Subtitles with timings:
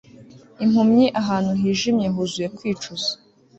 [0.63, 3.09] impumyi ahantu hijimye huzuye kwicuza